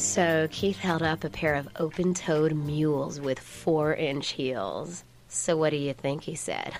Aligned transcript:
So 0.00 0.48
Keith 0.50 0.78
held 0.78 1.02
up 1.02 1.24
a 1.24 1.30
pair 1.30 1.54
of 1.54 1.68
open 1.76 2.14
toed 2.14 2.54
mules 2.54 3.20
with 3.20 3.38
four 3.38 3.94
inch 3.94 4.30
heels. 4.30 5.04
So 5.28 5.58
what 5.58 5.70
do 5.70 5.76
you 5.76 5.92
think 5.92 6.22
he 6.22 6.34
said? 6.34 6.72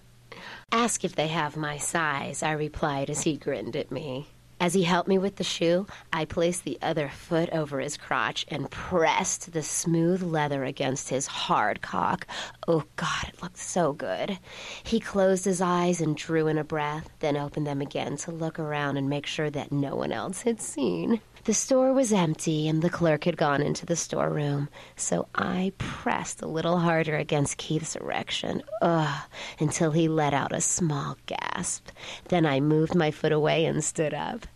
Ask 0.72 1.04
if 1.04 1.14
they 1.14 1.28
have 1.28 1.58
my 1.58 1.76
size, 1.76 2.42
I 2.42 2.52
replied 2.52 3.10
as 3.10 3.22
he 3.22 3.36
grinned 3.36 3.76
at 3.76 3.92
me. 3.92 4.28
As 4.58 4.72
he 4.72 4.84
helped 4.84 5.06
me 5.06 5.18
with 5.18 5.36
the 5.36 5.44
shoe, 5.44 5.86
I 6.14 6.24
placed 6.24 6.64
the 6.64 6.78
other 6.80 7.10
foot 7.10 7.50
over 7.50 7.78
his 7.78 7.98
crotch 7.98 8.46
and 8.48 8.70
pressed 8.70 9.52
the 9.52 9.62
smooth 9.62 10.22
leather 10.22 10.64
against 10.64 11.10
his 11.10 11.26
hard 11.26 11.82
cock. 11.82 12.26
Oh, 12.66 12.84
God, 12.96 13.28
it 13.28 13.42
looked 13.42 13.58
so 13.58 13.92
good. 13.92 14.38
He 14.82 14.98
closed 14.98 15.44
his 15.44 15.60
eyes 15.60 16.00
and 16.00 16.16
drew 16.16 16.46
in 16.46 16.56
a 16.56 16.64
breath, 16.64 17.10
then 17.20 17.36
opened 17.36 17.66
them 17.66 17.82
again 17.82 18.16
to 18.16 18.32
look 18.32 18.58
around 18.58 18.96
and 18.96 19.10
make 19.10 19.26
sure 19.26 19.50
that 19.50 19.72
no 19.72 19.94
one 19.94 20.10
else 20.10 20.40
had 20.40 20.62
seen. 20.62 21.20
The 21.46 21.54
store 21.54 21.92
was 21.92 22.12
empty 22.12 22.66
and 22.66 22.82
the 22.82 22.90
clerk 22.90 23.22
had 23.22 23.36
gone 23.36 23.62
into 23.62 23.86
the 23.86 23.94
storeroom, 23.94 24.68
so 24.96 25.28
I 25.32 25.72
pressed 25.78 26.42
a 26.42 26.48
little 26.48 26.80
harder 26.80 27.14
against 27.14 27.56
Keith's 27.56 27.94
erection, 27.94 28.64
ugh, 28.82 29.22
until 29.60 29.92
he 29.92 30.08
let 30.08 30.34
out 30.34 30.50
a 30.50 30.60
small 30.60 31.16
gasp. 31.26 31.90
Then 32.30 32.46
I 32.46 32.58
moved 32.58 32.96
my 32.96 33.12
foot 33.12 33.30
away 33.30 33.64
and 33.64 33.84
stood 33.84 34.12
up. 34.12 34.48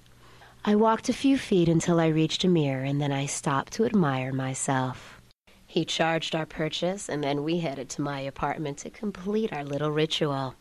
I 0.64 0.74
walked 0.74 1.08
a 1.08 1.12
few 1.12 1.38
feet 1.38 1.68
until 1.68 2.00
I 2.00 2.08
reached 2.08 2.42
a 2.42 2.48
mirror 2.48 2.82
and 2.82 3.00
then 3.00 3.12
I 3.12 3.26
stopped 3.26 3.72
to 3.74 3.84
admire 3.84 4.32
myself. 4.32 5.20
He 5.68 5.84
charged 5.84 6.34
our 6.34 6.44
purchase 6.44 7.08
and 7.08 7.22
then 7.22 7.44
we 7.44 7.60
headed 7.60 7.88
to 7.90 8.02
my 8.02 8.18
apartment 8.18 8.78
to 8.78 8.90
complete 8.90 9.52
our 9.52 9.62
little 9.62 9.92
ritual. 9.92 10.56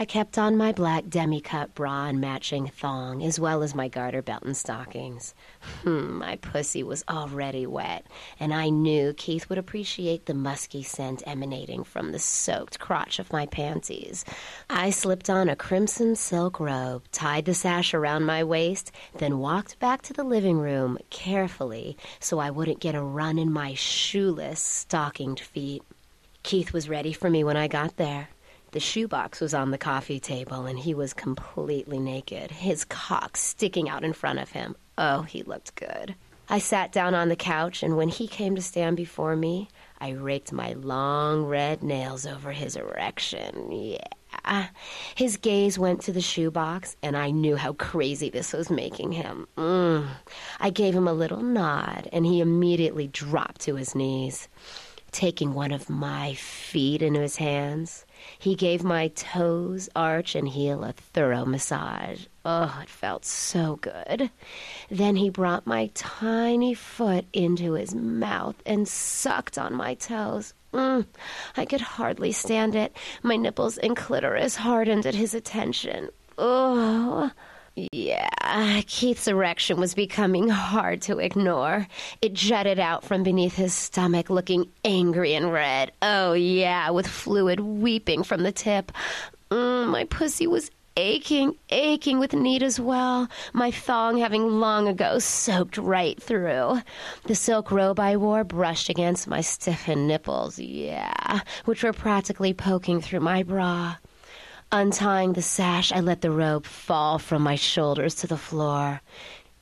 I 0.00 0.06
kept 0.06 0.38
on 0.38 0.56
my 0.56 0.72
black 0.72 1.10
demi-cut 1.10 1.74
bra 1.74 2.06
and 2.06 2.22
matching 2.22 2.68
thong, 2.68 3.22
as 3.22 3.38
well 3.38 3.62
as 3.62 3.74
my 3.74 3.88
garter 3.88 4.22
belt 4.22 4.44
and 4.44 4.56
stockings. 4.56 5.34
Hmm, 5.82 6.14
my 6.14 6.36
pussy 6.36 6.82
was 6.82 7.04
already 7.06 7.66
wet, 7.66 8.06
and 8.38 8.54
I 8.54 8.70
knew 8.70 9.12
Keith 9.12 9.50
would 9.50 9.58
appreciate 9.58 10.24
the 10.24 10.32
musky 10.32 10.82
scent 10.82 11.22
emanating 11.26 11.84
from 11.84 12.12
the 12.12 12.18
soaked 12.18 12.78
crotch 12.78 13.18
of 13.18 13.30
my 13.30 13.44
panties. 13.44 14.24
I 14.70 14.88
slipped 14.88 15.28
on 15.28 15.50
a 15.50 15.54
crimson 15.54 16.16
silk 16.16 16.58
robe, 16.58 17.02
tied 17.12 17.44
the 17.44 17.52
sash 17.52 17.92
around 17.92 18.24
my 18.24 18.42
waist, 18.42 18.92
then 19.18 19.38
walked 19.38 19.78
back 19.80 20.00
to 20.04 20.14
the 20.14 20.24
living 20.24 20.60
room 20.60 20.96
carefully 21.10 21.98
so 22.20 22.38
I 22.38 22.48
wouldn't 22.48 22.80
get 22.80 22.94
a 22.94 23.02
run 23.02 23.38
in 23.38 23.52
my 23.52 23.74
shoeless, 23.74 24.60
stockinged 24.60 25.40
feet. 25.40 25.82
Keith 26.42 26.72
was 26.72 26.88
ready 26.88 27.12
for 27.12 27.28
me 27.28 27.44
when 27.44 27.58
I 27.58 27.68
got 27.68 27.98
there. 27.98 28.30
The 28.72 28.80
shoebox 28.80 29.40
was 29.40 29.52
on 29.52 29.70
the 29.70 29.78
coffee 29.78 30.20
table, 30.20 30.66
and 30.66 30.78
he 30.78 30.94
was 30.94 31.12
completely 31.12 31.98
naked, 31.98 32.50
his 32.50 32.84
cock 32.84 33.36
sticking 33.36 33.88
out 33.88 34.04
in 34.04 34.12
front 34.12 34.38
of 34.38 34.50
him. 34.50 34.76
Oh, 34.96 35.22
he 35.22 35.42
looked 35.42 35.74
good. 35.74 36.14
I 36.48 36.58
sat 36.58 36.92
down 36.92 37.14
on 37.14 37.28
the 37.28 37.36
couch, 37.36 37.82
and 37.82 37.96
when 37.96 38.08
he 38.08 38.26
came 38.26 38.56
to 38.56 38.62
stand 38.62 38.96
before 38.96 39.36
me, 39.36 39.68
I 40.00 40.10
raked 40.10 40.52
my 40.52 40.72
long 40.72 41.44
red 41.44 41.82
nails 41.82 42.26
over 42.26 42.52
his 42.52 42.76
erection. 42.76 43.70
Yeah. 43.70 44.68
His 45.14 45.36
gaze 45.36 45.78
went 45.78 46.00
to 46.02 46.12
the 46.12 46.20
shoebox, 46.20 46.96
and 47.02 47.16
I 47.16 47.30
knew 47.30 47.56
how 47.56 47.74
crazy 47.74 48.30
this 48.30 48.52
was 48.52 48.70
making 48.70 49.12
him. 49.12 49.46
Mm. 49.56 50.08
I 50.58 50.70
gave 50.70 50.94
him 50.94 51.06
a 51.06 51.12
little 51.12 51.42
nod, 51.42 52.08
and 52.12 52.24
he 52.24 52.40
immediately 52.40 53.06
dropped 53.06 53.60
to 53.62 53.76
his 53.76 53.94
knees. 53.94 54.48
Taking 55.12 55.54
one 55.54 55.72
of 55.72 55.90
my 55.90 56.34
feet 56.34 57.02
into 57.02 57.20
his 57.20 57.36
hands, 57.36 58.06
he 58.38 58.54
gave 58.54 58.82
my 58.82 59.08
toes, 59.08 59.88
arch, 59.94 60.34
and 60.34 60.48
heel 60.48 60.84
a 60.84 60.92
thorough 60.92 61.44
massage. 61.44 62.26
Oh, 62.44 62.78
it 62.82 62.88
felt 62.88 63.24
so 63.24 63.76
good. 63.76 64.30
Then 64.90 65.16
he 65.16 65.30
brought 65.30 65.66
my 65.66 65.90
tiny 65.94 66.74
foot 66.74 67.26
into 67.32 67.74
his 67.74 67.94
mouth 67.94 68.56
and 68.64 68.88
sucked 68.88 69.58
on 69.58 69.74
my 69.74 69.94
toes. 69.94 70.54
Mm, 70.72 71.06
I 71.56 71.64
could 71.64 71.80
hardly 71.80 72.32
stand 72.32 72.74
it. 72.74 72.96
My 73.22 73.36
nipples 73.36 73.76
and 73.78 73.96
clitoris 73.96 74.56
hardened 74.56 75.06
at 75.06 75.14
his 75.14 75.34
attention. 75.34 76.10
Oh. 76.38 77.30
Yeah, 77.76 78.82
Keith's 78.86 79.28
erection 79.28 79.78
was 79.78 79.94
becoming 79.94 80.48
hard 80.48 81.02
to 81.02 81.18
ignore. 81.18 81.86
It 82.20 82.34
jutted 82.34 82.78
out 82.78 83.04
from 83.04 83.22
beneath 83.22 83.54
his 83.54 83.72
stomach, 83.72 84.28
looking 84.28 84.68
angry 84.84 85.34
and 85.34 85.52
red. 85.52 85.92
Oh, 86.02 86.32
yeah, 86.32 86.90
with 86.90 87.06
fluid 87.06 87.60
weeping 87.60 88.22
from 88.22 88.42
the 88.42 88.52
tip. 88.52 88.92
Mm, 89.50 89.88
my 89.88 90.04
pussy 90.04 90.46
was 90.46 90.70
aching, 90.96 91.54
aching 91.70 92.18
with 92.18 92.34
need 92.34 92.62
as 92.62 92.78
well, 92.78 93.28
my 93.52 93.70
thong 93.70 94.18
having 94.18 94.60
long 94.60 94.86
ago 94.86 95.18
soaked 95.18 95.78
right 95.78 96.20
through. 96.22 96.82
The 97.24 97.34
silk 97.34 97.70
robe 97.70 97.98
I 97.98 98.16
wore 98.16 98.44
brushed 98.44 98.88
against 98.88 99.28
my 99.28 99.40
stiffened 99.40 100.06
nipples, 100.06 100.58
yeah, 100.58 101.40
which 101.64 101.82
were 101.82 101.92
practically 101.92 102.52
poking 102.52 103.00
through 103.00 103.20
my 103.20 103.42
bra. 103.42 103.96
Untying 104.72 105.32
the 105.32 105.42
sash, 105.42 105.90
I 105.90 105.98
let 105.98 106.20
the 106.20 106.30
robe 106.30 106.64
fall 106.64 107.18
from 107.18 107.42
my 107.42 107.56
shoulders 107.56 108.14
to 108.16 108.28
the 108.28 108.36
floor. 108.36 109.00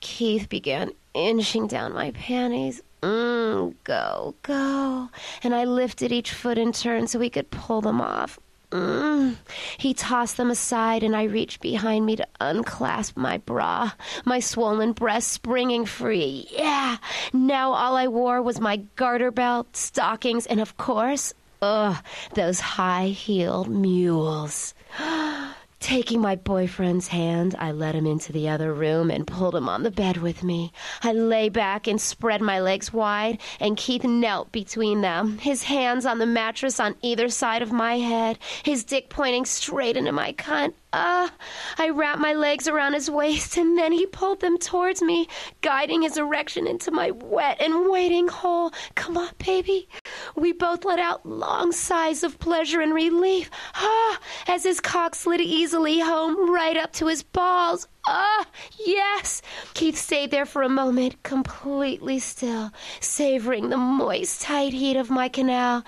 Keith 0.01 0.47
began 0.49 0.91
inching 1.15 1.65
down 1.65 1.93
my 1.93 2.11
panties. 2.11 2.81
Mm, 3.01 3.73
go, 3.83 4.35
go. 4.43 5.09
And 5.41 5.55
I 5.55 5.63
lifted 5.63 6.11
each 6.11 6.31
foot 6.31 6.59
in 6.59 6.71
turn 6.73 7.07
so 7.07 7.19
he 7.19 7.31
could 7.31 7.49
pull 7.49 7.81
them 7.81 8.01
off. 8.01 8.37
Mm. 8.71 9.37
He 9.79 9.95
tossed 9.95 10.37
them 10.37 10.51
aside, 10.51 11.01
and 11.01 11.15
I 11.15 11.23
reached 11.23 11.59
behind 11.59 12.05
me 12.05 12.15
to 12.17 12.27
unclasp 12.39 13.17
my 13.17 13.39
bra, 13.39 13.93
my 14.25 14.39
swollen 14.39 14.93
breast 14.93 15.29
springing 15.29 15.87
free. 15.87 16.47
Yeah! 16.51 16.97
Now 17.33 17.71
all 17.71 17.95
I 17.95 18.07
wore 18.07 18.43
was 18.43 18.59
my 18.59 18.77
garter 18.95 19.31
belt, 19.31 19.75
stockings, 19.75 20.45
and 20.45 20.59
of 20.59 20.77
course, 20.77 21.33
ugh, 21.61 21.97
those 22.33 22.59
high 22.59 23.07
heeled 23.07 23.69
mules. 23.69 24.73
Taking 25.79 26.19
my 26.19 26.35
boyfriend's 26.35 27.07
hand, 27.07 27.55
I 27.57 27.71
led 27.71 27.95
him 27.95 28.05
into 28.05 28.33
the 28.33 28.49
other 28.49 28.73
room 28.73 29.09
and 29.09 29.25
pulled 29.25 29.55
him 29.55 29.69
on 29.69 29.83
the 29.83 29.91
bed 29.91 30.17
with 30.17 30.43
me. 30.43 30.73
I 31.01 31.13
lay 31.13 31.47
back 31.47 31.87
and 31.87 32.01
spread 32.01 32.41
my 32.41 32.59
legs 32.59 32.91
wide, 32.91 33.39
and 33.61 33.77
Keith 33.77 34.03
knelt 34.03 34.51
between 34.51 34.99
them, 34.99 35.37
his 35.37 35.63
hands 35.63 36.05
on 36.05 36.19
the 36.19 36.25
mattress 36.25 36.81
on 36.81 36.95
either 37.01 37.29
side 37.29 37.61
of 37.61 37.71
my 37.71 37.97
head, 37.97 38.39
his 38.63 38.83
dick 38.83 39.09
pointing 39.09 39.45
straight 39.45 39.95
into 39.95 40.11
my 40.11 40.33
cunt. 40.33 40.73
Ah! 40.91 41.31
I 41.77 41.89
wrapped 41.89 42.19
my 42.19 42.33
legs 42.33 42.67
around 42.67 42.93
his 42.93 43.11
waist, 43.11 43.57
and 43.57 43.77
then 43.77 43.91
he 43.91 44.07
pulled 44.07 44.39
them 44.39 44.57
towards 44.57 45.03
me, 45.03 45.27
guiding 45.61 46.01
his 46.01 46.17
erection 46.17 46.65
into 46.65 46.89
my 46.89 47.11
wet 47.11 47.61
and 47.61 47.89
waiting 47.89 48.27
hole. 48.27 48.73
Come 48.95 49.15
on, 49.15 49.29
baby. 49.37 49.87
We 50.35 50.51
both 50.51 50.85
let 50.85 50.97
out 50.97 51.25
long 51.25 51.71
sighs 51.71 52.23
of 52.23 52.39
pleasure 52.39 52.81
and 52.81 52.93
relief. 52.93 53.51
Ah! 53.75 54.19
As 54.47 54.63
his 54.63 54.79
cock 54.79 55.13
slid 55.13 55.41
easily 55.41 55.99
home 55.99 56.51
right 56.51 56.75
up 56.75 56.93
to 56.93 57.07
his 57.07 57.21
balls. 57.21 57.87
Ah, 58.07 58.47
yes! 58.83 59.43
Keith 59.75 59.97
stayed 59.97 60.31
there 60.31 60.45
for 60.45 60.63
a 60.63 60.69
moment, 60.69 61.21
completely 61.21 62.17
still, 62.17 62.71
savoring 62.99 63.69
the 63.69 63.77
moist, 63.77 64.41
tight 64.41 64.73
heat 64.73 64.97
of 64.97 65.11
my 65.11 65.29
canal. 65.29 65.83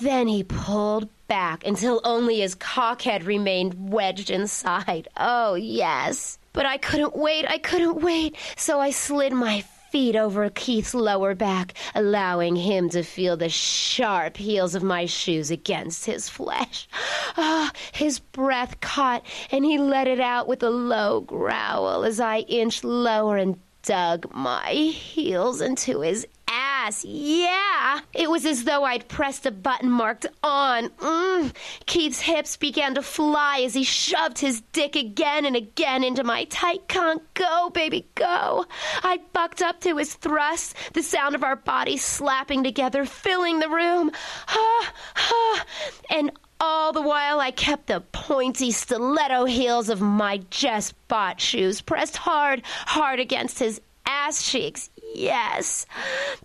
Then 0.00 0.28
he 0.28 0.42
pulled 0.42 1.10
back 1.28 1.66
until 1.66 2.00
only 2.04 2.40
his 2.40 2.54
cockhead 2.54 3.26
remained 3.26 3.90
wedged 3.90 4.30
inside. 4.30 5.08
Oh, 5.16 5.54
yes. 5.54 6.38
But 6.52 6.66
I 6.66 6.78
couldn't 6.78 7.16
wait, 7.16 7.44
I 7.48 7.58
couldn't 7.58 8.00
wait, 8.02 8.36
so 8.56 8.80
I 8.80 8.90
slid 8.90 9.32
my 9.32 9.62
feet 9.90 10.16
over 10.16 10.50
Keith's 10.50 10.94
lower 10.94 11.34
back, 11.34 11.74
allowing 11.94 12.56
him 12.56 12.88
to 12.90 13.02
feel 13.02 13.36
the 13.36 13.48
sharp 13.48 14.36
heels 14.36 14.74
of 14.74 14.82
my 14.82 15.06
shoes 15.06 15.50
against 15.50 16.06
his 16.06 16.28
flesh. 16.28 16.88
Ah, 17.36 17.70
his 17.92 18.18
breath 18.18 18.80
caught, 18.80 19.24
and 19.50 19.64
he 19.64 19.78
let 19.78 20.08
it 20.08 20.20
out 20.20 20.48
with 20.48 20.62
a 20.62 20.70
low 20.70 21.20
growl 21.20 22.04
as 22.04 22.20
I 22.20 22.38
inched 22.40 22.84
lower 22.84 23.36
and 23.36 23.58
dug 23.82 24.32
my 24.34 24.72
heels 24.72 25.60
into 25.60 26.00
his 26.00 26.26
ass. 26.48 27.04
Yeah! 27.04 27.75
It 28.12 28.30
was 28.30 28.46
as 28.46 28.64
though 28.64 28.84
I'd 28.84 29.08
pressed 29.08 29.46
a 29.46 29.50
button 29.50 29.90
marked 29.90 30.26
on. 30.42 30.88
Mm. 30.90 31.54
Keith's 31.86 32.20
hips 32.20 32.56
began 32.56 32.94
to 32.94 33.02
fly 33.02 33.60
as 33.60 33.74
he 33.74 33.84
shoved 33.84 34.38
his 34.38 34.62
dick 34.72 34.96
again 34.96 35.44
and 35.44 35.56
again 35.56 36.04
into 36.04 36.24
my 36.24 36.44
tight 36.44 36.88
cunt. 36.88 37.20
Go, 37.34 37.70
baby, 37.70 38.06
go! 38.14 38.66
I 39.02 39.20
bucked 39.32 39.62
up 39.62 39.80
to 39.80 39.96
his 39.96 40.14
thrust, 40.14 40.74
the 40.92 41.02
sound 41.02 41.34
of 41.34 41.44
our 41.44 41.56
bodies 41.56 42.04
slapping 42.04 42.64
together, 42.64 43.04
filling 43.04 43.60
the 43.60 43.68
room. 43.68 44.10
Ah, 44.48 44.92
ah, 45.16 45.64
and 46.10 46.32
all 46.58 46.92
the 46.92 47.02
while, 47.02 47.38
I 47.38 47.50
kept 47.50 47.86
the 47.86 48.00
pointy 48.00 48.70
stiletto 48.70 49.44
heels 49.44 49.88
of 49.90 50.00
my 50.00 50.40
just 50.48 50.94
bought 51.08 51.40
shoes 51.40 51.82
pressed 51.82 52.16
hard, 52.16 52.62
hard 52.86 53.20
against 53.20 53.58
his 53.58 53.80
ass 54.06 54.50
cheeks. 54.50 54.88
Yes. 55.14 55.86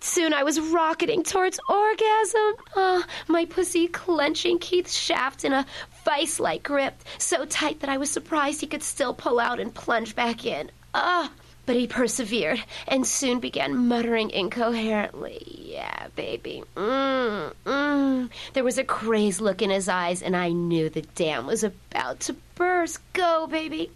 Soon 0.00 0.32
I 0.32 0.42
was 0.44 0.60
rocketing 0.60 1.22
towards 1.22 1.60
orgasm. 1.68 2.54
Ah, 2.76 3.06
my 3.28 3.44
pussy 3.44 3.88
clenching 3.88 4.58
Keith's 4.58 4.94
shaft 4.94 5.44
in 5.44 5.52
a 5.52 5.66
vice 6.04 6.40
like 6.40 6.62
grip, 6.62 6.94
so 7.18 7.44
tight 7.44 7.80
that 7.80 7.90
I 7.90 7.98
was 7.98 8.10
surprised 8.10 8.60
he 8.60 8.66
could 8.66 8.82
still 8.82 9.14
pull 9.14 9.38
out 9.38 9.60
and 9.60 9.74
plunge 9.74 10.14
back 10.14 10.46
in. 10.46 10.70
Ah. 10.94 11.30
But 11.64 11.76
he 11.76 11.86
persevered 11.86 12.60
and 12.88 13.06
soon 13.06 13.38
began 13.38 13.86
muttering 13.86 14.30
incoherently, 14.30 15.46
Yeah, 15.46 16.08
baby. 16.16 16.64
Mm, 16.76 17.52
mm. 17.64 18.30
There 18.52 18.64
was 18.64 18.78
a 18.78 18.84
crazed 18.84 19.40
look 19.40 19.62
in 19.62 19.70
his 19.70 19.88
eyes, 19.88 20.22
and 20.22 20.36
I 20.36 20.50
knew 20.50 20.88
the 20.88 21.02
dam 21.02 21.46
was 21.46 21.62
about 21.62 22.18
to 22.20 22.34
burst. 22.56 22.98
Go, 23.12 23.46
baby. 23.46 23.92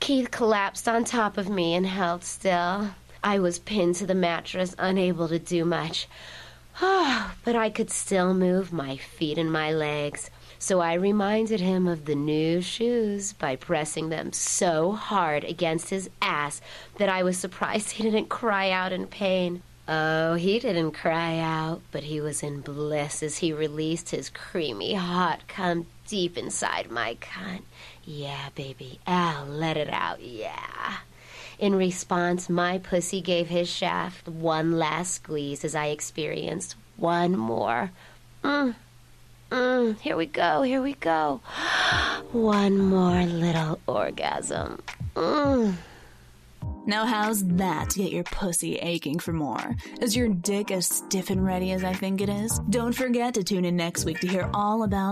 Keith 0.00 0.30
collapsed 0.30 0.88
on 0.88 1.04
top 1.04 1.36
of 1.36 1.50
me 1.50 1.74
and 1.74 1.86
held 1.86 2.24
still. 2.24 2.88
I 3.22 3.38
was 3.38 3.58
pinned 3.58 3.96
to 3.96 4.06
the 4.06 4.14
mattress, 4.14 4.74
unable 4.78 5.28
to 5.28 5.38
do 5.38 5.64
much. 5.64 6.08
but 6.80 7.54
I 7.56 7.70
could 7.70 7.90
still 7.90 8.32
move 8.32 8.72
my 8.72 8.96
feet 8.96 9.38
and 9.38 9.52
my 9.52 9.72
legs. 9.72 10.30
So 10.58 10.80
I 10.80 10.94
reminded 10.94 11.60
him 11.60 11.86
of 11.86 12.04
the 12.04 12.14
new 12.14 12.60
shoes 12.60 13.32
by 13.32 13.56
pressing 13.56 14.10
them 14.10 14.32
so 14.32 14.92
hard 14.92 15.42
against 15.44 15.90
his 15.90 16.10
ass 16.20 16.60
that 16.98 17.08
I 17.08 17.22
was 17.22 17.38
surprised 17.38 17.92
he 17.92 18.02
didn't 18.02 18.28
cry 18.28 18.70
out 18.70 18.92
in 18.92 19.06
pain. 19.06 19.62
Oh, 19.88 20.34
he 20.34 20.58
didn't 20.58 20.92
cry 20.92 21.38
out, 21.38 21.80
but 21.90 22.04
he 22.04 22.20
was 22.20 22.42
in 22.42 22.60
bliss 22.60 23.22
as 23.22 23.38
he 23.38 23.52
released 23.52 24.10
his 24.10 24.30
creamy 24.30 24.94
hot 24.94 25.48
cum 25.48 25.86
deep 26.06 26.38
inside 26.38 26.90
my 26.90 27.16
cunt. 27.16 27.62
Yeah, 28.04 28.50
baby, 28.54 29.00
I'll 29.06 29.46
let 29.46 29.76
it 29.76 29.90
out, 29.90 30.22
yeah. 30.22 30.98
In 31.60 31.74
response, 31.74 32.48
my 32.48 32.78
pussy 32.78 33.20
gave 33.20 33.48
his 33.48 33.68
shaft 33.68 34.26
one 34.26 34.78
last 34.78 35.12
squeeze 35.12 35.62
as 35.62 35.74
I 35.74 35.88
experienced 35.88 36.74
one 36.96 37.36
more. 37.36 37.90
Mm, 38.42 38.74
mm, 39.50 39.98
here 40.00 40.16
we 40.16 40.24
go, 40.24 40.62
here 40.62 40.80
we 40.80 40.94
go. 40.94 41.42
One 42.32 42.78
more 42.78 43.24
little 43.24 43.78
orgasm. 43.86 44.80
Mm. 45.14 45.74
Now, 46.86 47.04
how's 47.04 47.44
that 47.44 47.90
to 47.90 47.98
get 47.98 48.12
your 48.12 48.24
pussy 48.24 48.76
aching 48.76 49.18
for 49.18 49.32
more? 49.32 49.76
Is 50.00 50.16
your 50.16 50.28
dick 50.28 50.70
as 50.70 50.86
stiff 50.86 51.28
and 51.28 51.44
ready 51.44 51.72
as 51.72 51.84
I 51.84 51.92
think 51.92 52.20
it 52.20 52.28
is? 52.28 52.58
Don't 52.70 52.94
forget 52.94 53.34
to 53.34 53.44
tune 53.44 53.64
in 53.64 53.76
next 53.76 54.04
week 54.04 54.20
to 54.20 54.26
hear 54.26 54.48
all 54.54 54.82
about 54.84 55.08